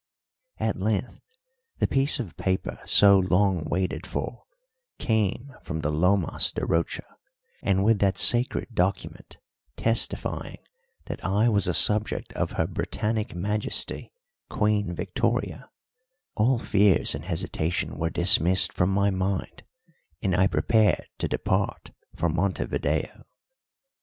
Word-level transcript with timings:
At 0.57 0.77
length 0.77 1.19
the 1.77 1.85
piece 1.87 2.19
of 2.19 2.35
paper 2.35 2.79
so 2.87 3.19
long 3.19 3.65
waited 3.65 4.07
for 4.07 4.45
came 4.97 5.53
from 5.61 5.81
the 5.81 5.91
Lomas 5.91 6.51
de 6.51 6.65
Rocha, 6.65 7.05
and 7.61 7.83
with 7.83 7.99
that 7.99 8.17
sacred 8.17 8.73
document, 8.73 9.37
testifying 9.77 10.57
that 11.05 11.23
I 11.23 11.49
was 11.49 11.67
a 11.67 11.73
subject 11.75 12.33
of 12.33 12.53
Her 12.53 12.65
Britannic 12.65 13.35
Majesty, 13.35 14.11
Queen 14.49 14.95
Victoria, 14.95 15.69
all 16.33 16.57
fears 16.57 17.13
and 17.13 17.25
hesitation 17.25 17.95
were 17.95 18.09
dismissed 18.09 18.73
from 18.73 18.89
my 18.89 19.11
mind 19.11 19.61
and 20.23 20.33
I 20.35 20.47
prepared 20.47 21.05
to 21.19 21.27
depart 21.27 21.91
for 22.15 22.27
Montevideo. 22.27 23.23